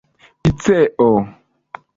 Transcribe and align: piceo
piceo 0.43 1.07